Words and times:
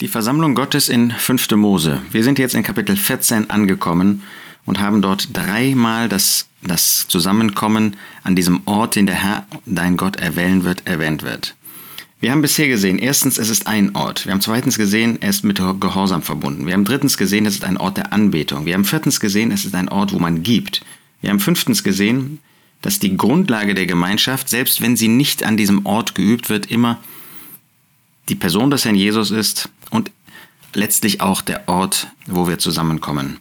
Die 0.00 0.08
Versammlung 0.08 0.54
Gottes 0.54 0.88
in 0.88 1.10
5. 1.10 1.50
Mose. 1.56 2.00
Wir 2.10 2.24
sind 2.24 2.38
jetzt 2.38 2.54
in 2.54 2.62
Kapitel 2.62 2.96
14 2.96 3.50
angekommen 3.50 4.22
und 4.64 4.80
haben 4.80 5.02
dort 5.02 5.36
dreimal 5.36 6.08
das, 6.08 6.46
das 6.62 7.06
Zusammenkommen 7.06 7.96
an 8.24 8.34
diesem 8.34 8.62
Ort, 8.64 8.96
den 8.96 9.04
der 9.04 9.16
Herr, 9.16 9.46
dein 9.66 9.98
Gott, 9.98 10.16
erwählen 10.16 10.64
wird, 10.64 10.86
erwähnt 10.86 11.22
wird. 11.22 11.54
Wir 12.18 12.32
haben 12.32 12.40
bisher 12.40 12.66
gesehen, 12.66 12.98
erstens, 12.98 13.36
es 13.36 13.50
ist 13.50 13.66
ein 13.66 13.94
Ort. 13.94 14.24
Wir 14.24 14.32
haben 14.32 14.40
zweitens 14.40 14.78
gesehen, 14.78 15.20
er 15.20 15.28
ist 15.28 15.44
mit 15.44 15.58
Gehorsam 15.58 16.22
verbunden. 16.22 16.64
Wir 16.64 16.72
haben 16.72 16.86
drittens 16.86 17.18
gesehen, 17.18 17.44
es 17.44 17.56
ist 17.56 17.64
ein 17.64 17.76
Ort 17.76 17.98
der 17.98 18.10
Anbetung. 18.10 18.64
Wir 18.64 18.72
haben 18.72 18.86
viertens 18.86 19.20
gesehen, 19.20 19.52
es 19.52 19.66
ist 19.66 19.74
ein 19.74 19.90
Ort, 19.90 20.14
wo 20.14 20.18
man 20.18 20.42
gibt. 20.42 20.80
Wir 21.20 21.28
haben 21.28 21.40
fünftens 21.40 21.84
gesehen, 21.84 22.38
dass 22.80 23.00
die 23.00 23.18
Grundlage 23.18 23.74
der 23.74 23.84
Gemeinschaft, 23.84 24.48
selbst 24.48 24.80
wenn 24.80 24.96
sie 24.96 25.08
nicht 25.08 25.44
an 25.44 25.58
diesem 25.58 25.84
Ort 25.84 26.14
geübt 26.14 26.48
wird, 26.48 26.70
immer 26.70 26.98
die 28.30 28.34
Person 28.34 28.70
des 28.70 28.86
Herrn 28.86 28.94
Jesus 28.94 29.30
ist 29.30 29.68
und 29.90 30.10
letztlich 30.74 31.20
auch 31.20 31.42
der 31.42 31.68
Ort, 31.68 32.08
wo 32.26 32.48
wir 32.48 32.58
zusammenkommen. 32.58 33.38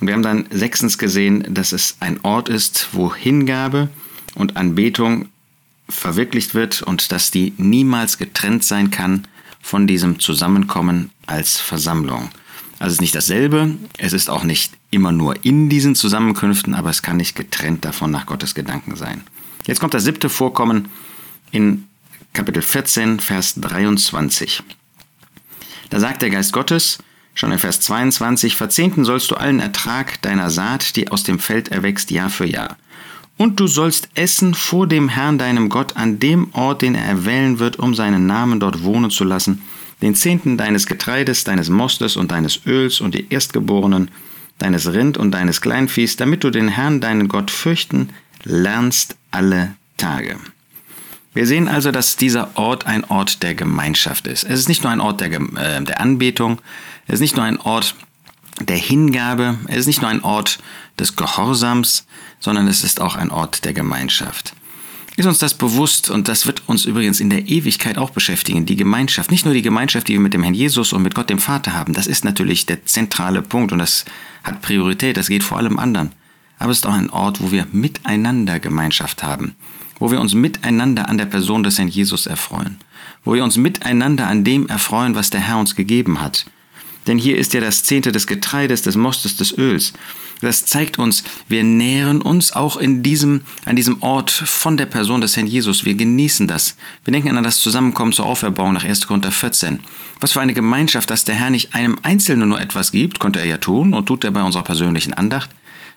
Und 0.00 0.06
wir 0.08 0.14
haben 0.14 0.22
dann 0.22 0.46
sechstens 0.50 0.98
gesehen, 0.98 1.54
dass 1.54 1.72
es 1.72 1.96
ein 2.00 2.20
Ort 2.24 2.48
ist, 2.48 2.88
wo 2.92 3.14
Hingabe 3.14 3.88
und 4.34 4.56
Anbetung 4.56 5.28
verwirklicht 5.88 6.54
wird 6.54 6.82
und 6.82 7.12
dass 7.12 7.30
die 7.30 7.52
niemals 7.56 8.18
getrennt 8.18 8.64
sein 8.64 8.90
kann 8.90 9.26
von 9.60 9.86
diesem 9.86 10.18
Zusammenkommen 10.18 11.10
als 11.26 11.58
Versammlung. 11.58 12.30
Also 12.78 12.88
es 12.88 12.94
ist 12.94 13.00
nicht 13.00 13.14
dasselbe, 13.14 13.76
es 13.98 14.12
ist 14.12 14.28
auch 14.28 14.42
nicht 14.42 14.72
immer 14.90 15.12
nur 15.12 15.44
in 15.44 15.68
diesen 15.68 15.94
Zusammenkünften, 15.94 16.74
aber 16.74 16.90
es 16.90 17.02
kann 17.02 17.16
nicht 17.16 17.36
getrennt 17.36 17.84
davon 17.84 18.10
nach 18.10 18.26
Gottes 18.26 18.56
Gedanken 18.56 18.96
sein. 18.96 19.22
Jetzt 19.66 19.78
kommt 19.78 19.94
das 19.94 20.02
siebte 20.02 20.28
Vorkommen 20.28 20.88
in 21.52 21.86
Kapitel 22.32 22.62
14, 22.62 23.20
Vers 23.20 23.54
23. 23.60 24.64
Da 25.92 26.00
sagt 26.00 26.22
der 26.22 26.30
Geist 26.30 26.54
Gottes, 26.54 26.96
schon 27.34 27.52
in 27.52 27.58
Vers 27.58 27.80
22, 27.80 28.56
Verzehnten 28.56 29.04
sollst 29.04 29.30
du 29.30 29.34
allen 29.34 29.60
Ertrag 29.60 30.22
deiner 30.22 30.48
Saat, 30.48 30.96
die 30.96 31.10
aus 31.10 31.22
dem 31.22 31.38
Feld 31.38 31.68
erwächst, 31.68 32.10
Jahr 32.10 32.30
für 32.30 32.46
Jahr. 32.46 32.78
Und 33.36 33.60
du 33.60 33.66
sollst 33.66 34.08
essen 34.14 34.54
vor 34.54 34.86
dem 34.86 35.10
Herrn 35.10 35.36
deinem 35.36 35.68
Gott 35.68 35.98
an 35.98 36.18
dem 36.18 36.48
Ort, 36.54 36.80
den 36.80 36.94
er 36.94 37.04
erwählen 37.04 37.58
wird, 37.58 37.78
um 37.78 37.94
seinen 37.94 38.26
Namen 38.26 38.58
dort 38.58 38.82
wohnen 38.84 39.10
zu 39.10 39.24
lassen, 39.24 39.60
den 40.00 40.14
Zehnten 40.14 40.56
deines 40.56 40.86
Getreides, 40.86 41.44
deines 41.44 41.68
Mostes 41.68 42.16
und 42.16 42.32
deines 42.32 42.64
Öls 42.64 43.02
und 43.02 43.14
die 43.14 43.26
Erstgeborenen, 43.28 44.10
deines 44.56 44.94
Rind 44.94 45.18
und 45.18 45.32
deines 45.32 45.60
Kleinviehs, 45.60 46.16
damit 46.16 46.42
du 46.42 46.48
den 46.48 46.68
Herrn 46.68 47.02
deinen 47.02 47.28
Gott 47.28 47.50
fürchten 47.50 48.08
lernst 48.44 49.16
alle 49.30 49.74
Tage. 49.98 50.38
Wir 51.34 51.46
sehen 51.46 51.68
also, 51.68 51.90
dass 51.92 52.16
dieser 52.16 52.56
Ort 52.58 52.86
ein 52.86 53.04
Ort 53.04 53.42
der 53.42 53.54
Gemeinschaft 53.54 54.26
ist. 54.26 54.44
Es 54.44 54.60
ist 54.60 54.68
nicht 54.68 54.82
nur 54.82 54.92
ein 54.92 55.00
Ort 55.00 55.22
der, 55.22 55.32
äh, 55.32 55.82
der 55.82 56.00
Anbetung, 56.00 56.60
es 57.06 57.14
ist 57.14 57.20
nicht 57.20 57.36
nur 57.36 57.44
ein 57.46 57.58
Ort 57.58 57.94
der 58.60 58.76
Hingabe, 58.76 59.58
es 59.68 59.78
ist 59.78 59.86
nicht 59.86 60.02
nur 60.02 60.10
ein 60.10 60.22
Ort 60.22 60.58
des 60.98 61.16
Gehorsams, 61.16 62.06
sondern 62.38 62.68
es 62.68 62.84
ist 62.84 63.00
auch 63.00 63.16
ein 63.16 63.30
Ort 63.30 63.64
der 63.64 63.72
Gemeinschaft. 63.72 64.54
Ist 65.16 65.26
uns 65.26 65.38
das 65.38 65.54
bewusst 65.54 66.10
und 66.10 66.28
das 66.28 66.46
wird 66.46 66.62
uns 66.66 66.84
übrigens 66.84 67.20
in 67.20 67.30
der 67.30 67.48
Ewigkeit 67.48 67.96
auch 67.96 68.10
beschäftigen, 68.10 68.66
die 68.66 68.76
Gemeinschaft, 68.76 69.30
nicht 69.30 69.44
nur 69.46 69.54
die 69.54 69.62
Gemeinschaft, 69.62 70.08
die 70.08 70.14
wir 70.14 70.20
mit 70.20 70.34
dem 70.34 70.42
Herrn 70.42 70.54
Jesus 70.54 70.92
und 70.92 71.02
mit 71.02 71.14
Gott 71.14 71.30
dem 71.30 71.38
Vater 71.38 71.72
haben, 71.72 71.94
das 71.94 72.06
ist 72.06 72.24
natürlich 72.24 72.66
der 72.66 72.84
zentrale 72.84 73.40
Punkt 73.40 73.72
und 73.72 73.78
das 73.78 74.04
hat 74.44 74.60
Priorität, 74.60 75.16
das 75.16 75.28
geht 75.28 75.44
vor 75.44 75.58
allem 75.58 75.78
anderen. 75.78 76.12
Aber 76.58 76.70
es 76.70 76.78
ist 76.78 76.86
auch 76.86 76.92
ein 76.92 77.10
Ort, 77.10 77.42
wo 77.42 77.50
wir 77.50 77.66
miteinander 77.72 78.60
Gemeinschaft 78.60 79.22
haben 79.22 79.54
wo 80.02 80.10
wir 80.10 80.20
uns 80.20 80.34
miteinander 80.34 81.08
an 81.08 81.16
der 81.16 81.26
Person 81.26 81.62
des 81.62 81.78
Herrn 81.78 81.86
Jesus 81.86 82.26
erfreuen, 82.26 82.78
wo 83.24 83.34
wir 83.34 83.44
uns 83.44 83.56
miteinander 83.56 84.26
an 84.26 84.42
dem 84.42 84.66
erfreuen, 84.66 85.14
was 85.14 85.30
der 85.30 85.38
Herr 85.38 85.58
uns 85.58 85.76
gegeben 85.76 86.20
hat. 86.20 86.44
Denn 87.06 87.18
hier 87.18 87.38
ist 87.38 87.54
ja 87.54 87.60
das 87.60 87.84
Zehnte 87.84 88.10
des 88.10 88.26
Getreides, 88.26 88.82
des 88.82 88.96
Mostes, 88.96 89.36
des 89.36 89.56
Öls. 89.56 89.92
Das 90.40 90.66
zeigt 90.66 90.98
uns, 90.98 91.22
wir 91.46 91.62
nähren 91.62 92.20
uns 92.20 92.50
auch 92.50 92.78
in 92.78 93.04
diesem, 93.04 93.42
an 93.64 93.76
diesem 93.76 94.02
Ort 94.02 94.32
von 94.32 94.76
der 94.76 94.86
Person 94.86 95.20
des 95.20 95.36
Herrn 95.36 95.46
Jesus. 95.46 95.84
Wir 95.84 95.94
genießen 95.94 96.48
das. 96.48 96.76
Wir 97.04 97.12
denken 97.12 97.36
an 97.38 97.44
das 97.44 97.60
Zusammenkommen 97.60 98.12
zur 98.12 98.26
Auferbauung 98.26 98.72
nach 98.72 98.84
1. 98.84 99.06
Korinther 99.06 99.30
14. 99.30 99.78
Was 100.18 100.32
für 100.32 100.40
eine 100.40 100.52
Gemeinschaft, 100.52 101.10
dass 101.10 101.24
der 101.24 101.36
Herr 101.36 101.50
nicht 101.50 101.76
einem 101.76 101.96
Einzelnen 102.02 102.48
nur 102.48 102.60
etwas 102.60 102.90
gibt, 102.90 103.20
konnte 103.20 103.38
er 103.38 103.46
ja 103.46 103.58
tun 103.58 103.94
und 103.94 104.06
tut 104.06 104.24
er 104.24 104.32
bei 104.32 104.42
unserer 104.42 104.64
persönlichen 104.64 105.14
Andacht, 105.14 105.50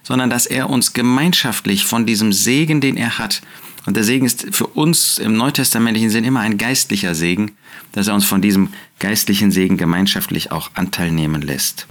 sondern 0.03 0.29
dass 0.29 0.45
er 0.45 0.69
uns 0.69 0.93
gemeinschaftlich 0.93 1.85
von 1.85 2.05
diesem 2.05 2.33
Segen, 2.33 2.81
den 2.81 2.97
er 2.97 3.17
hat, 3.17 3.41
und 3.85 3.95
der 3.95 4.03
Segen 4.03 4.25
ist 4.25 4.47
für 4.51 4.67
uns 4.67 5.17
im 5.19 5.37
neutestamentlichen 5.37 6.09
Sinn 6.09 6.23
immer 6.23 6.39
ein 6.39 6.57
geistlicher 6.57 7.13
Segen, 7.13 7.51
dass 7.91 8.07
er 8.07 8.15
uns 8.15 8.25
von 8.25 8.41
diesem 8.41 8.69
geistlichen 8.99 9.51
Segen 9.51 9.77
gemeinschaftlich 9.77 10.51
auch 10.51 10.71
Anteil 10.73 11.11
nehmen 11.11 11.41
lässt. 11.41 11.87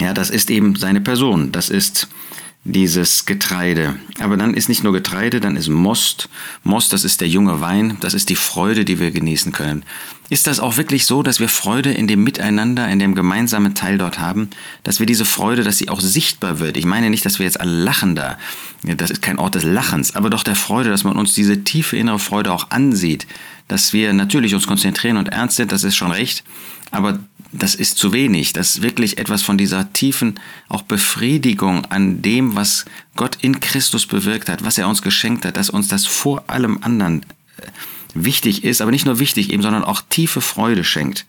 Ja, 0.00 0.14
das 0.14 0.30
ist 0.30 0.50
eben 0.50 0.76
seine 0.76 1.00
Person. 1.00 1.52
Das 1.52 1.70
ist 1.70 2.08
dieses 2.66 3.26
Getreide. 3.26 3.96
Aber 4.18 4.36
dann 4.36 4.54
ist 4.54 4.68
nicht 4.68 4.82
nur 4.82 4.92
Getreide, 4.92 5.40
dann 5.40 5.56
ist 5.56 5.68
Most. 5.68 6.28
Most, 6.64 6.92
das 6.92 7.04
ist 7.04 7.20
der 7.20 7.28
junge 7.28 7.60
Wein, 7.60 7.96
das 8.00 8.12
ist 8.12 8.28
die 8.28 8.36
Freude, 8.36 8.84
die 8.84 8.98
wir 8.98 9.12
genießen 9.12 9.52
können. 9.52 9.84
Ist 10.28 10.48
das 10.48 10.58
auch 10.58 10.76
wirklich 10.76 11.06
so, 11.06 11.22
dass 11.22 11.38
wir 11.38 11.48
Freude 11.48 11.92
in 11.92 12.08
dem 12.08 12.24
Miteinander, 12.24 12.88
in 12.88 12.98
dem 12.98 13.14
gemeinsamen 13.14 13.76
Teil 13.76 13.98
dort 13.98 14.18
haben, 14.18 14.50
dass 14.82 14.98
wir 14.98 15.06
diese 15.06 15.24
Freude, 15.24 15.62
dass 15.62 15.78
sie 15.78 15.88
auch 15.88 16.00
sichtbar 16.00 16.58
wird? 16.58 16.76
Ich 16.76 16.84
meine 16.84 17.10
nicht, 17.10 17.24
dass 17.24 17.38
wir 17.38 17.46
jetzt 17.46 17.60
alle 17.60 17.84
lachen 17.84 18.16
da. 18.16 18.36
Das 18.82 19.10
ist 19.10 19.22
kein 19.22 19.38
Ort 19.38 19.54
des 19.54 19.62
Lachens, 19.62 20.16
aber 20.16 20.28
doch 20.28 20.42
der 20.42 20.56
Freude, 20.56 20.90
dass 20.90 21.04
man 21.04 21.16
uns 21.16 21.34
diese 21.34 21.62
tiefe 21.62 21.96
innere 21.96 22.18
Freude 22.18 22.52
auch 22.52 22.70
ansieht, 22.70 23.28
dass 23.68 23.92
wir 23.92 24.12
natürlich 24.12 24.54
uns 24.54 24.66
konzentrieren 24.66 25.16
und 25.16 25.28
ernst 25.28 25.56
sind, 25.56 25.70
das 25.70 25.84
ist 25.84 25.96
schon 25.96 26.10
recht, 26.10 26.42
aber 26.90 27.20
das 27.58 27.74
ist 27.74 27.98
zu 27.98 28.12
wenig. 28.12 28.52
Das 28.52 28.76
ist 28.76 28.82
wirklich 28.82 29.18
etwas 29.18 29.42
von 29.42 29.58
dieser 29.58 29.92
tiefen 29.92 30.38
auch 30.68 30.82
Befriedigung 30.82 31.84
an 31.86 32.22
dem, 32.22 32.56
was 32.56 32.84
Gott 33.16 33.38
in 33.40 33.60
Christus 33.60 34.06
bewirkt 34.06 34.48
hat, 34.48 34.64
was 34.64 34.78
er 34.78 34.88
uns 34.88 35.02
geschenkt 35.02 35.44
hat, 35.44 35.56
dass 35.56 35.70
uns 35.70 35.88
das 35.88 36.06
vor 36.06 36.44
allem 36.48 36.78
anderen 36.82 37.22
äh, 37.22 37.66
wichtig 38.14 38.64
ist, 38.64 38.80
aber 38.80 38.90
nicht 38.90 39.06
nur 39.06 39.18
wichtig 39.18 39.52
eben, 39.52 39.62
sondern 39.62 39.84
auch 39.84 40.02
tiefe 40.08 40.40
Freude 40.40 40.84
schenkt. 40.84 41.26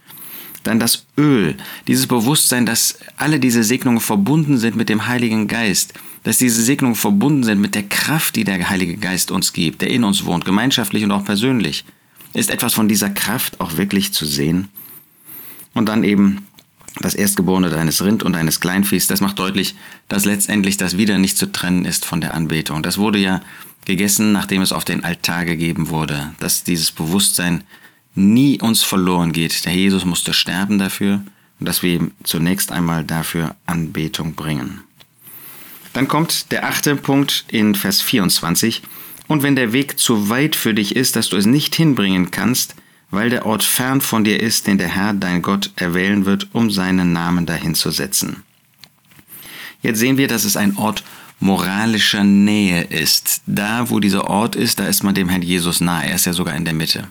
Dann 0.63 0.79
das 0.79 1.05
Öl, 1.17 1.55
dieses 1.87 2.07
Bewusstsein, 2.07 2.65
dass 2.65 2.99
alle 3.15 3.39
diese 3.39 3.63
Segnungen 3.63 4.01
verbunden 4.01 4.57
sind 4.57 4.75
mit 4.75 4.89
dem 4.89 5.07
Heiligen 5.07 5.47
Geist, 5.47 5.93
dass 6.23 6.39
diese 6.39 6.61
Segnungen 6.61 6.95
verbunden 6.95 7.43
sind 7.43 7.61
mit 7.61 7.73
der 7.73 7.83
Kraft, 7.83 8.35
die 8.35 8.43
der 8.43 8.69
Heilige 8.69 8.97
Geist 8.97 9.31
uns 9.31 9.53
gibt, 9.53 9.81
der 9.81 9.91
in 9.91 10.03
uns 10.03 10.25
wohnt, 10.25 10.43
gemeinschaftlich 10.43 11.03
und 11.03 11.11
auch 11.11 11.23
persönlich. 11.23 11.85
Ist 12.33 12.49
etwas 12.49 12.73
von 12.73 12.89
dieser 12.89 13.09
Kraft 13.09 13.61
auch 13.61 13.77
wirklich 13.77 14.11
zu 14.13 14.25
sehen? 14.25 14.67
Und 15.77 15.85
dann 15.85 16.03
eben 16.03 16.47
das 17.01 17.13
Erstgeborene 17.13 17.69
deines 17.69 18.03
Rind 18.03 18.23
und 18.23 18.33
deines 18.33 18.59
Kleinviehs. 18.59 19.05
Das 19.05 19.21
macht 19.21 19.37
deutlich, 19.37 19.75
dass 20.07 20.25
letztendlich 20.25 20.77
das 20.77 20.97
wieder 20.97 21.19
nicht 21.19 21.37
zu 21.37 21.51
trennen 21.51 21.85
ist 21.85 22.03
von 22.03 22.19
der 22.19 22.33
Anbetung. 22.33 22.81
Das 22.81 22.97
wurde 22.97 23.19
ja 23.19 23.41
gegessen, 23.85 24.31
nachdem 24.31 24.63
es 24.63 24.71
auf 24.71 24.85
den 24.85 25.03
Altar 25.03 25.45
gegeben 25.45 25.89
wurde, 25.89 26.33
dass 26.39 26.63
dieses 26.63 26.91
Bewusstsein 26.91 27.63
nie 28.15 28.59
uns 28.59 28.81
verloren 28.81 29.33
geht. 29.33 29.65
Der 29.65 29.73
Jesus 29.75 30.03
musste 30.03 30.33
sterben 30.33 30.79
dafür 30.79 31.21
und 31.59 31.67
dass 31.67 31.83
wir 31.83 31.93
ihm 31.93 32.11
zunächst 32.23 32.71
einmal 32.71 33.03
dafür 33.03 33.55
Anbetung 33.67 34.33
bringen. 34.33 34.81
Dann 35.93 36.07
kommt 36.07 36.51
der 36.51 36.67
achte 36.67 36.95
Punkt 36.95 37.45
in 37.49 37.75
Vers 37.75 38.01
24. 38.01 38.81
Und 39.27 39.43
wenn 39.43 39.55
der 39.55 39.73
Weg 39.73 39.99
zu 39.99 40.29
weit 40.29 40.55
für 40.55 40.73
dich 40.73 40.95
ist, 40.95 41.15
dass 41.15 41.29
du 41.29 41.37
es 41.37 41.45
nicht 41.45 41.75
hinbringen 41.75 42.31
kannst, 42.31 42.73
weil 43.09 43.29
der 43.29 43.45
Ort 43.45 43.63
fern 43.63 44.01
von 44.01 44.23
dir 44.23 44.41
ist, 44.41 44.67
den 44.67 44.77
der 44.77 44.89
Herr 44.89 45.13
dein 45.13 45.41
Gott 45.41 45.71
erwählen 45.75 46.25
wird, 46.25 46.49
um 46.53 46.69
seinen 46.69 47.13
Namen 47.13 47.45
dahin 47.45 47.75
zu 47.75 47.91
setzen. 47.91 48.43
Jetzt 49.81 49.99
sehen 49.99 50.17
wir, 50.17 50.27
dass 50.27 50.43
es 50.43 50.57
ein 50.57 50.77
Ort 50.77 51.03
moralischer 51.39 52.23
Nähe 52.23 52.83
ist. 52.83 53.41
Da, 53.45 53.89
wo 53.89 53.99
dieser 53.99 54.29
Ort 54.29 54.55
ist, 54.55 54.79
da 54.79 54.87
ist 54.87 55.03
man 55.03 55.15
dem 55.15 55.29
Herrn 55.29 55.41
Jesus 55.43 55.81
nahe. 55.81 56.07
Er 56.07 56.15
ist 56.15 56.25
ja 56.25 56.33
sogar 56.33 56.55
in 56.55 56.65
der 56.65 56.73
Mitte. 56.73 57.07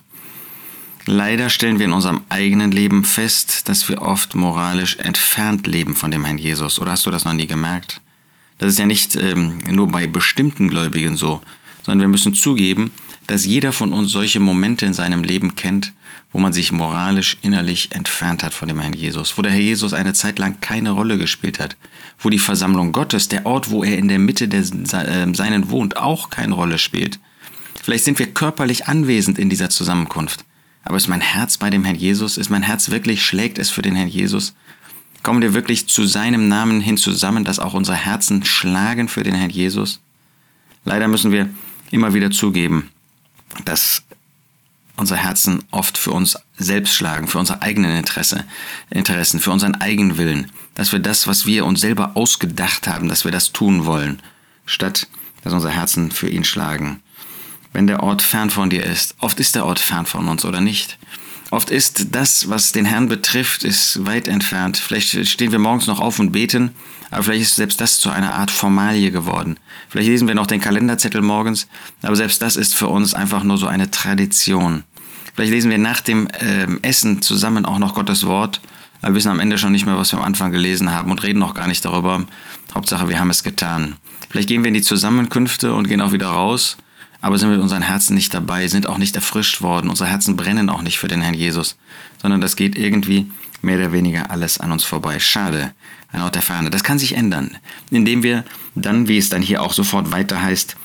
Leider 1.06 1.48
stellen 1.50 1.78
wir 1.78 1.86
in 1.86 1.92
unserem 1.92 2.22
eigenen 2.28 2.72
Leben 2.72 3.04
fest, 3.04 3.68
dass 3.68 3.88
wir 3.88 4.02
oft 4.02 4.34
moralisch 4.34 4.96
entfernt 4.96 5.66
leben 5.68 5.94
von 5.94 6.10
dem 6.10 6.24
Herrn 6.24 6.38
Jesus. 6.38 6.80
Oder 6.80 6.92
hast 6.92 7.06
du 7.06 7.12
das 7.12 7.24
noch 7.24 7.32
nie 7.32 7.46
gemerkt? 7.46 8.00
Das 8.58 8.70
ist 8.70 8.78
ja 8.78 8.86
nicht 8.86 9.14
ähm, 9.14 9.58
nur 9.70 9.86
bei 9.86 10.08
bestimmten 10.08 10.68
Gläubigen 10.68 11.16
so, 11.16 11.42
sondern 11.86 12.00
wir 12.00 12.08
müssen 12.08 12.34
zugeben, 12.34 12.90
dass 13.28 13.46
jeder 13.46 13.72
von 13.72 13.92
uns 13.92 14.10
solche 14.10 14.40
Momente 14.40 14.84
in 14.86 14.92
seinem 14.92 15.22
Leben 15.22 15.54
kennt, 15.54 15.92
wo 16.32 16.40
man 16.40 16.52
sich 16.52 16.72
moralisch 16.72 17.38
innerlich 17.42 17.92
entfernt 17.92 18.42
hat 18.42 18.52
von 18.52 18.66
dem 18.66 18.80
Herrn 18.80 18.92
Jesus, 18.92 19.38
wo 19.38 19.42
der 19.42 19.52
Herr 19.52 19.60
Jesus 19.60 19.94
eine 19.94 20.12
Zeit 20.12 20.40
lang 20.40 20.60
keine 20.60 20.90
Rolle 20.90 21.16
gespielt 21.16 21.60
hat, 21.60 21.76
wo 22.18 22.28
die 22.28 22.40
Versammlung 22.40 22.90
Gottes, 22.90 23.28
der 23.28 23.46
Ort, 23.46 23.70
wo 23.70 23.84
er 23.84 23.98
in 23.98 24.08
der 24.08 24.18
Mitte 24.18 24.48
der 24.48 24.62
äh, 24.62 25.34
seinen 25.34 25.70
wohnt, 25.70 25.96
auch 25.96 26.28
keine 26.28 26.54
Rolle 26.54 26.78
spielt. 26.78 27.20
Vielleicht 27.80 28.04
sind 28.04 28.18
wir 28.18 28.26
körperlich 28.26 28.88
anwesend 28.88 29.38
in 29.38 29.48
dieser 29.48 29.70
Zusammenkunft, 29.70 30.44
aber 30.82 30.96
ist 30.96 31.06
mein 31.06 31.20
Herz 31.20 31.56
bei 31.56 31.70
dem 31.70 31.84
Herrn 31.84 31.94
Jesus? 31.94 32.36
Ist 32.36 32.50
mein 32.50 32.64
Herz 32.64 32.90
wirklich, 32.90 33.24
schlägt 33.24 33.58
es 33.58 33.70
für 33.70 33.82
den 33.82 33.94
Herrn 33.94 34.08
Jesus? 34.08 34.56
Kommen 35.22 35.40
wir 35.40 35.54
wirklich 35.54 35.86
zu 35.86 36.04
seinem 36.04 36.48
Namen 36.48 36.80
hin 36.80 36.96
zusammen, 36.96 37.44
dass 37.44 37.60
auch 37.60 37.74
unsere 37.74 37.96
Herzen 37.96 38.44
schlagen 38.44 39.06
für 39.06 39.22
den 39.22 39.36
Herrn 39.36 39.50
Jesus? 39.50 40.00
Leider 40.84 41.06
müssen 41.06 41.30
wir 41.30 41.48
immer 41.90 42.14
wieder 42.14 42.30
zugeben, 42.30 42.90
dass 43.64 44.02
unsere 44.96 45.20
Herzen 45.20 45.64
oft 45.70 45.98
für 45.98 46.10
uns 46.10 46.38
selbst 46.56 46.94
schlagen, 46.94 47.28
für 47.28 47.38
unsere 47.38 47.62
eigenen 47.62 47.96
Interesse, 47.96 48.44
Interessen, 48.90 49.40
für 49.40 49.50
unseren 49.50 49.74
eigenen 49.74 50.16
Willen, 50.16 50.50
dass 50.74 50.92
wir 50.92 51.00
das, 51.00 51.26
was 51.26 51.46
wir 51.46 51.64
uns 51.66 51.80
selber 51.80 52.12
ausgedacht 52.14 52.88
haben, 52.88 53.08
dass 53.08 53.24
wir 53.24 53.32
das 53.32 53.52
tun 53.52 53.84
wollen, 53.84 54.22
statt 54.64 55.06
dass 55.42 55.52
unsere 55.52 55.72
Herzen 55.72 56.10
für 56.10 56.28
ihn 56.28 56.44
schlagen. 56.44 57.02
Wenn 57.72 57.86
der 57.86 58.02
Ort 58.02 58.22
fern 58.22 58.50
von 58.50 58.70
dir 58.70 58.84
ist, 58.84 59.14
oft 59.20 59.38
ist 59.38 59.54
der 59.54 59.66
Ort 59.66 59.78
fern 59.78 60.06
von 60.06 60.26
uns 60.28 60.44
oder 60.44 60.60
nicht. 60.60 60.98
Oft 61.50 61.70
ist 61.70 62.14
das, 62.14 62.48
was 62.48 62.72
den 62.72 62.86
Herrn 62.86 63.08
betrifft, 63.08 63.62
ist 63.62 64.04
weit 64.04 64.26
entfernt. 64.26 64.76
Vielleicht 64.76 65.28
stehen 65.28 65.52
wir 65.52 65.60
morgens 65.60 65.86
noch 65.86 66.00
auf 66.00 66.18
und 66.18 66.32
beten, 66.32 66.72
aber 67.10 67.22
vielleicht 67.22 67.42
ist 67.42 67.56
selbst 67.56 67.80
das 67.80 68.00
zu 68.00 68.10
einer 68.10 68.34
Art 68.34 68.50
Formalie 68.50 69.12
geworden. 69.12 69.58
Vielleicht 69.88 70.08
lesen 70.08 70.26
wir 70.26 70.34
noch 70.34 70.48
den 70.48 70.60
Kalenderzettel 70.60 71.22
morgens, 71.22 71.68
aber 72.02 72.16
selbst 72.16 72.42
das 72.42 72.56
ist 72.56 72.74
für 72.74 72.88
uns 72.88 73.14
einfach 73.14 73.44
nur 73.44 73.58
so 73.58 73.68
eine 73.68 73.92
Tradition. 73.92 74.82
Vielleicht 75.34 75.52
lesen 75.52 75.70
wir 75.70 75.78
nach 75.78 76.00
dem 76.00 76.26
äh, 76.28 76.66
Essen 76.82 77.22
zusammen 77.22 77.64
auch 77.64 77.78
noch 77.78 77.94
Gottes 77.94 78.26
Wort, 78.26 78.60
aber 79.00 79.14
wissen 79.14 79.30
am 79.30 79.38
Ende 79.38 79.56
schon 79.56 79.72
nicht 79.72 79.86
mehr, 79.86 79.96
was 79.96 80.12
wir 80.12 80.18
am 80.18 80.24
Anfang 80.24 80.50
gelesen 80.50 80.92
haben 80.92 81.12
und 81.12 81.22
reden 81.22 81.38
noch 81.38 81.54
gar 81.54 81.68
nicht 81.68 81.84
darüber. 81.84 82.26
Hauptsache, 82.74 83.08
wir 83.08 83.20
haben 83.20 83.30
es 83.30 83.44
getan. 83.44 83.96
Vielleicht 84.30 84.48
gehen 84.48 84.64
wir 84.64 84.68
in 84.68 84.74
die 84.74 84.82
Zusammenkünfte 84.82 85.74
und 85.74 85.86
gehen 85.86 86.00
auch 86.00 86.12
wieder 86.12 86.28
raus 86.28 86.76
aber 87.20 87.38
sind 87.38 87.50
mit 87.50 87.60
unseren 87.60 87.82
Herzen 87.82 88.14
nicht 88.14 88.34
dabei, 88.34 88.68
sind 88.68 88.88
auch 88.88 88.98
nicht 88.98 89.16
erfrischt 89.16 89.62
worden. 89.62 89.90
Unsere 89.90 90.08
Herzen 90.08 90.36
brennen 90.36 90.70
auch 90.70 90.82
nicht 90.82 90.98
für 90.98 91.08
den 91.08 91.20
Herrn 91.20 91.34
Jesus, 91.34 91.76
sondern 92.20 92.40
das 92.40 92.56
geht 92.56 92.76
irgendwie 92.76 93.30
mehr 93.62 93.78
oder 93.78 93.92
weniger 93.92 94.30
alles 94.30 94.58
an 94.58 94.72
uns 94.72 94.84
vorbei. 94.84 95.18
Schade, 95.18 95.72
ein 96.12 96.22
Ort 96.22 96.34
der 96.34 96.42
Ferne. 96.42 96.70
Das 96.70 96.84
kann 96.84 96.98
sich 96.98 97.14
ändern, 97.14 97.56
indem 97.90 98.22
wir 98.22 98.44
dann, 98.74 99.08
wie 99.08 99.18
es 99.18 99.28
dann 99.28 99.42
hier 99.42 99.62
auch 99.62 99.72
sofort 99.72 100.12
weiter 100.12 100.40
heißt, 100.42 100.76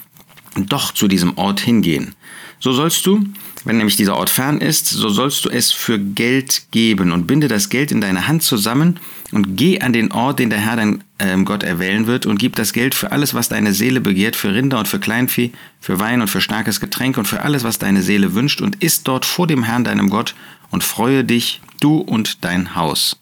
doch 0.56 0.94
zu 0.94 1.08
diesem 1.08 1.38
Ort 1.38 1.60
hingehen. 1.60 2.16
So 2.60 2.74
sollst 2.74 3.06
du, 3.06 3.24
wenn 3.64 3.78
nämlich 3.78 3.96
dieser 3.96 4.16
Ort 4.16 4.30
fern 4.30 4.60
ist, 4.60 4.88
so 4.88 5.10
sollst 5.10 5.46
du 5.46 5.50
es 5.50 5.72
für 5.72 6.00
Geld 6.00 6.64
geben 6.72 7.12
und 7.12 7.28
binde 7.28 7.48
das 7.48 7.70
Geld 7.70 7.92
in 7.92 8.02
deine 8.02 8.28
Hand 8.28 8.44
zusammen 8.44 9.00
und 9.32 9.56
geh 9.56 9.80
an 9.82 9.94
den 9.94 10.12
Ort, 10.12 10.40
den 10.40 10.50
der 10.50 10.60
Herr 10.60 10.76
dein 10.76 11.04
äh, 11.20 11.38
Gott 11.44 11.64
erwählen 11.64 12.08
wird 12.08 12.26
und 12.26 12.40
gib 12.40 12.56
das 12.56 12.74
Geld 12.74 12.96
für 12.96 13.12
alles, 13.12 13.34
was 13.34 13.50
deine 13.50 13.74
Seele 13.74 14.02
begehrt, 14.02 14.36
für 14.36 14.54
Rinder 14.54 14.80
und 14.80 14.88
für 14.88 15.00
Kleinvieh, 15.00 15.52
für 15.80 16.00
Wein 16.00 16.22
und 16.22 16.28
für 16.28 16.42
starkes 16.42 16.80
Getränk 16.80 17.18
und 17.18 17.28
für 17.28 17.42
alles, 17.42 17.64
was 17.64 17.78
deine 17.78 18.02
Seele 18.02 18.34
wünscht 18.34 18.62
und 18.62 18.82
isst 18.84 19.08
dort 19.08 19.26
vor 19.26 19.48
dem 19.48 19.64
Herrn 19.64 19.84
deinem 19.84 20.10
Gott 20.10 20.34
und 20.72 20.84
freue 20.84 21.24
dich, 21.24 21.62
du 21.80 21.98
und 21.98 22.44
dein 22.44 22.76
Haus. 22.76 23.18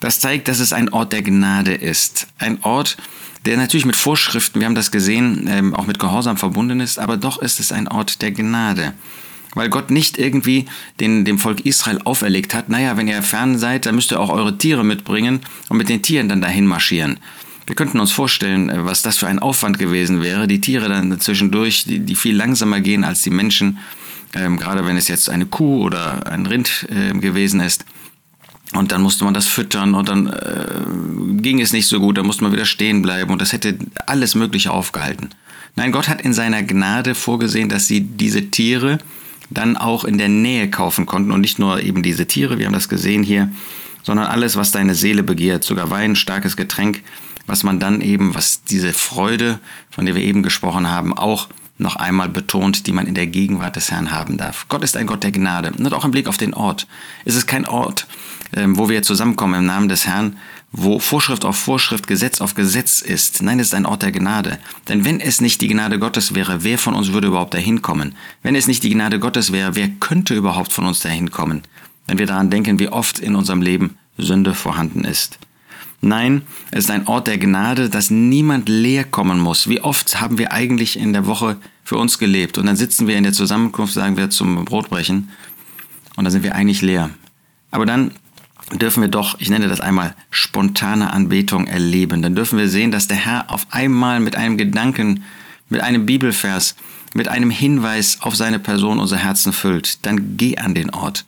Das 0.00 0.20
zeigt, 0.20 0.48
dass 0.48 0.60
es 0.60 0.72
ein 0.72 0.90
Ort 0.90 1.12
der 1.12 1.22
Gnade 1.22 1.74
ist. 1.74 2.26
Ein 2.38 2.62
Ort, 2.62 2.96
der 3.46 3.56
natürlich 3.56 3.86
mit 3.86 3.96
Vorschriften, 3.96 4.60
wir 4.60 4.66
haben 4.66 4.74
das 4.74 4.90
gesehen, 4.90 5.46
ähm, 5.48 5.74
auch 5.74 5.86
mit 5.86 5.98
Gehorsam 5.98 6.36
verbunden 6.36 6.80
ist, 6.80 6.98
aber 6.98 7.16
doch 7.16 7.40
ist 7.40 7.60
es 7.60 7.72
ein 7.72 7.88
Ort 7.88 8.22
der 8.22 8.30
Gnade 8.32 8.94
weil 9.54 9.68
Gott 9.68 9.90
nicht 9.90 10.18
irgendwie 10.18 10.66
den, 11.00 11.24
dem 11.24 11.38
Volk 11.38 11.64
Israel 11.64 12.00
auferlegt 12.04 12.54
hat, 12.54 12.68
naja, 12.68 12.96
wenn 12.96 13.08
ihr 13.08 13.22
fern 13.22 13.58
seid, 13.58 13.86
dann 13.86 13.94
müsst 13.94 14.12
ihr 14.12 14.20
auch 14.20 14.30
eure 14.30 14.58
Tiere 14.58 14.84
mitbringen 14.84 15.40
und 15.68 15.76
mit 15.76 15.88
den 15.88 16.02
Tieren 16.02 16.28
dann 16.28 16.40
dahin 16.40 16.66
marschieren. 16.66 17.18
Wir 17.66 17.76
könnten 17.76 18.00
uns 18.00 18.12
vorstellen, 18.12 18.68
äh, 18.68 18.84
was 18.84 19.02
das 19.02 19.16
für 19.16 19.26
ein 19.26 19.38
Aufwand 19.38 19.78
gewesen 19.78 20.22
wäre, 20.22 20.46
die 20.46 20.60
Tiere 20.60 20.88
dann 20.88 21.18
zwischendurch, 21.20 21.84
die, 21.84 22.00
die 22.00 22.14
viel 22.14 22.36
langsamer 22.36 22.80
gehen 22.80 23.04
als 23.04 23.22
die 23.22 23.30
Menschen, 23.30 23.78
ähm, 24.34 24.58
gerade 24.58 24.84
wenn 24.86 24.96
es 24.96 25.08
jetzt 25.08 25.30
eine 25.30 25.46
Kuh 25.46 25.82
oder 25.82 26.30
ein 26.30 26.46
Rind 26.46 26.86
äh, 26.90 27.16
gewesen 27.18 27.60
ist. 27.60 27.84
Und 28.74 28.90
dann 28.90 29.02
musste 29.02 29.24
man 29.24 29.34
das 29.34 29.46
füttern 29.46 29.94
und 29.94 30.08
dann 30.08 30.26
äh, 30.26 31.40
ging 31.40 31.60
es 31.60 31.72
nicht 31.72 31.86
so 31.86 32.00
gut, 32.00 32.18
dann 32.18 32.26
musste 32.26 32.42
man 32.42 32.52
wieder 32.52 32.64
stehen 32.64 33.02
bleiben 33.02 33.30
und 33.30 33.40
das 33.40 33.52
hätte 33.52 33.78
alles 34.06 34.34
Mögliche 34.34 34.72
aufgehalten. 34.72 35.30
Nein, 35.76 35.92
Gott 35.92 36.08
hat 36.08 36.22
in 36.22 36.32
seiner 36.32 36.62
Gnade 36.62 37.14
vorgesehen, 37.14 37.68
dass 37.68 37.86
sie 37.86 38.00
diese 38.00 38.50
Tiere 38.50 38.98
dann 39.50 39.76
auch 39.76 40.04
in 40.04 40.18
der 40.18 40.28
Nähe 40.28 40.70
kaufen 40.70 41.06
konnten. 41.06 41.30
Und 41.30 41.40
nicht 41.40 41.58
nur 41.58 41.82
eben 41.82 42.02
diese 42.02 42.26
Tiere, 42.26 42.58
wir 42.58 42.66
haben 42.66 42.72
das 42.72 42.88
gesehen 42.88 43.22
hier, 43.22 43.50
sondern 44.02 44.26
alles, 44.26 44.56
was 44.56 44.70
deine 44.70 44.94
Seele 44.94 45.22
begehrt, 45.22 45.64
sogar 45.64 45.90
Wein, 45.90 46.16
starkes 46.16 46.56
Getränk, 46.56 47.02
was 47.46 47.62
man 47.62 47.80
dann 47.80 48.00
eben, 48.00 48.34
was 48.34 48.64
diese 48.64 48.92
Freude, 48.92 49.58
von 49.90 50.06
der 50.06 50.14
wir 50.14 50.22
eben 50.22 50.42
gesprochen 50.42 50.88
haben, 50.88 51.16
auch 51.16 51.48
noch 51.78 51.96
einmal 51.96 52.28
betont, 52.28 52.86
die 52.86 52.92
man 52.92 53.06
in 53.06 53.14
der 53.14 53.26
Gegenwart 53.26 53.76
des 53.76 53.90
Herrn 53.90 54.12
haben 54.12 54.36
darf. 54.36 54.66
Gott 54.68 54.84
ist 54.84 54.96
ein 54.96 55.06
Gott 55.06 55.22
der 55.22 55.32
Gnade. 55.32 55.72
Und 55.72 55.92
auch 55.92 56.04
im 56.04 56.12
Blick 56.12 56.28
auf 56.28 56.36
den 56.36 56.54
Ort. 56.54 56.86
Es 57.24 57.34
ist 57.34 57.46
kein 57.46 57.66
Ort, 57.66 58.06
ähm, 58.54 58.78
wo 58.78 58.88
wir 58.88 59.02
zusammenkommen 59.02 59.60
im 59.60 59.66
Namen 59.66 59.88
des 59.88 60.06
Herrn, 60.06 60.36
wo 60.70 60.98
Vorschrift 60.98 61.44
auf 61.44 61.56
Vorschrift, 61.56 62.06
Gesetz 62.06 62.40
auf 62.40 62.54
Gesetz 62.54 63.00
ist. 63.00 63.42
Nein, 63.42 63.58
es 63.58 63.68
ist 63.68 63.74
ein 63.74 63.86
Ort 63.86 64.02
der 64.02 64.12
Gnade. 64.12 64.58
Denn 64.88 65.04
wenn 65.04 65.20
es 65.20 65.40
nicht 65.40 65.60
die 65.60 65.68
Gnade 65.68 65.98
Gottes 65.98 66.34
wäre, 66.34 66.62
wer 66.62 66.78
von 66.78 66.94
uns 66.94 67.12
würde 67.12 67.28
überhaupt 67.28 67.54
dahin 67.54 67.82
kommen? 67.82 68.14
Wenn 68.42 68.54
es 68.54 68.66
nicht 68.66 68.82
die 68.82 68.90
Gnade 68.90 69.18
Gottes 69.18 69.52
wäre, 69.52 69.74
wer 69.74 69.88
könnte 69.88 70.34
überhaupt 70.34 70.72
von 70.72 70.86
uns 70.86 71.00
dahin 71.00 71.30
kommen? 71.30 71.62
Wenn 72.06 72.18
wir 72.18 72.26
daran 72.26 72.50
denken, 72.50 72.78
wie 72.78 72.88
oft 72.88 73.18
in 73.18 73.34
unserem 73.34 73.62
Leben 73.62 73.96
Sünde 74.16 74.54
vorhanden 74.54 75.04
ist. 75.04 75.38
Nein, 76.04 76.42
es 76.70 76.84
ist 76.84 76.90
ein 76.90 77.06
Ort 77.06 77.28
der 77.28 77.38
Gnade, 77.38 77.88
dass 77.88 78.10
niemand 78.10 78.68
leer 78.68 79.04
kommen 79.04 79.40
muss. 79.40 79.70
Wie 79.70 79.80
oft 79.80 80.20
haben 80.20 80.36
wir 80.36 80.52
eigentlich 80.52 80.98
in 80.98 81.14
der 81.14 81.24
Woche 81.24 81.56
für 81.82 81.96
uns 81.96 82.18
gelebt 82.18 82.58
und 82.58 82.66
dann 82.66 82.76
sitzen 82.76 83.06
wir 83.06 83.16
in 83.16 83.24
der 83.24 83.32
Zusammenkunft, 83.32 83.94
sagen 83.94 84.18
wir 84.18 84.28
zum 84.28 84.66
Brotbrechen 84.66 85.30
und 86.16 86.24
dann 86.24 86.30
sind 86.30 86.42
wir 86.42 86.54
eigentlich 86.54 86.82
leer. 86.82 87.08
Aber 87.70 87.86
dann 87.86 88.10
dürfen 88.70 89.00
wir 89.00 89.08
doch, 89.08 89.40
ich 89.40 89.48
nenne 89.48 89.66
das 89.66 89.80
einmal, 89.80 90.14
spontane 90.30 91.10
Anbetung 91.10 91.66
erleben. 91.66 92.20
Dann 92.20 92.34
dürfen 92.34 92.58
wir 92.58 92.68
sehen, 92.68 92.90
dass 92.90 93.08
der 93.08 93.16
Herr 93.16 93.50
auf 93.50 93.66
einmal 93.70 94.20
mit 94.20 94.36
einem 94.36 94.58
Gedanken, 94.58 95.24
mit 95.70 95.80
einem 95.80 96.04
Bibelvers, 96.04 96.76
mit 97.14 97.28
einem 97.28 97.48
Hinweis 97.48 98.18
auf 98.20 98.36
seine 98.36 98.58
Person 98.58 99.00
unser 99.00 99.16
Herzen 99.16 99.54
füllt. 99.54 100.04
Dann 100.04 100.36
geh 100.36 100.58
an 100.58 100.74
den 100.74 100.90
Ort. 100.90 101.24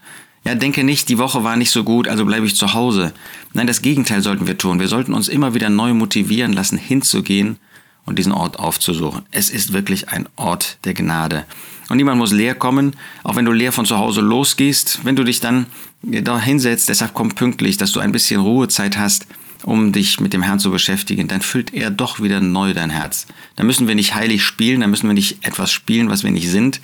Ja, 0.46 0.54
denke 0.54 0.84
nicht, 0.84 1.08
die 1.08 1.19
Woche 1.19 1.43
war 1.43 1.56
nicht 1.56 1.72
so 1.72 1.82
gut, 1.82 2.06
also 2.06 2.25
bleibe 2.25 2.46
ich 2.46 2.54
zu 2.54 2.72
Hause. 2.72 3.12
Nein, 3.52 3.66
das 3.66 3.82
Gegenteil 3.82 4.22
sollten 4.22 4.46
wir 4.46 4.56
tun. 4.56 4.78
Wir 4.78 4.87
sollten 4.87 5.12
uns 5.12 5.26
immer 5.26 5.54
wieder 5.54 5.70
neu 5.70 5.93
motivieren 5.93 6.52
lassen, 6.52 6.78
hinzugehen 6.78 7.56
und 8.04 8.16
diesen 8.16 8.31
Ort 8.31 8.56
aufzusuchen. 8.60 9.22
Es 9.32 9.50
ist 9.50 9.72
wirklich 9.72 10.10
ein 10.10 10.28
Ort 10.37 10.78
der 10.84 10.94
Gnade. 10.94 11.46
Und 11.88 11.96
niemand 11.96 12.19
muss 12.19 12.31
leer 12.31 12.54
kommen, 12.54 12.94
auch 13.25 13.34
wenn 13.34 13.44
du 13.44 13.50
leer 13.50 13.72
von 13.72 13.87
zu 13.87 13.98
Hause 13.98 14.20
losgehst. 14.20 15.00
Wenn 15.02 15.16
du 15.16 15.25
dich 15.25 15.40
dann 15.40 15.66
da 16.02 16.38
hinsetzt, 16.38 16.88
deshalb 16.88 17.12
komm 17.12 17.31
pünktlich, 17.31 17.76
dass 17.76 17.90
du 17.90 17.99
ein 17.99 18.12
bisschen 18.12 18.40
Ruhezeit 18.40 18.96
hast, 18.96 19.26
um 19.64 19.90
dich 19.90 20.20
mit 20.20 20.32
dem 20.32 20.42
Herrn 20.42 20.60
zu 20.60 20.70
beschäftigen, 20.70 21.26
dann 21.26 21.40
füllt 21.40 21.75
er 21.75 21.90
doch 21.90 22.20
wieder 22.20 22.40
neu 22.40 22.72
dein 22.72 22.90
Herz. 22.90 23.26
Dann 23.56 23.66
müssen 23.66 23.88
wir 23.88 23.96
nicht 23.96 24.14
heilig 24.14 24.44
spielen, 24.44 24.82
dann 24.82 24.90
müssen 24.90 25.08
wir 25.08 25.14
nicht 25.14 25.44
etwas 25.44 25.72
spielen, 25.72 26.08
was 26.08 26.22
wir 26.22 26.31
nicht 26.31 26.49
sind, 26.49 26.81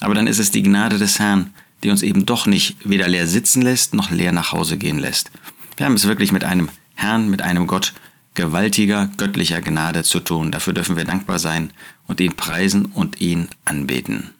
aber 0.00 0.14
dann 0.14 0.26
ist 0.26 0.38
es 0.38 0.50
die 0.50 0.62
Gnade 0.62 0.96
des 0.96 1.18
Herrn, 1.18 1.52
die 1.82 1.90
uns 1.90 2.02
eben 2.02 2.26
doch 2.26 2.46
nicht 2.46 2.76
weder 2.84 3.08
leer 3.08 3.26
sitzen 3.26 3.62
lässt, 3.62 3.94
noch 3.94 4.10
leer 4.10 4.32
nach 4.32 4.52
Hause 4.52 4.76
gehen 4.76 4.98
lässt. 4.98 5.30
Wir 5.76 5.86
haben 5.86 5.94
es 5.94 6.06
wirklich 6.06 6.32
mit 6.32 6.44
einem 6.44 6.68
Herrn, 6.94 7.28
mit 7.28 7.42
einem 7.42 7.66
Gott 7.66 7.92
gewaltiger 8.34 9.10
göttlicher 9.16 9.60
Gnade 9.60 10.04
zu 10.04 10.20
tun. 10.20 10.52
Dafür 10.52 10.72
dürfen 10.72 10.96
wir 10.96 11.04
dankbar 11.04 11.38
sein 11.38 11.72
und 12.06 12.20
ihn 12.20 12.34
preisen 12.34 12.86
und 12.86 13.20
ihn 13.20 13.48
anbeten. 13.64 14.30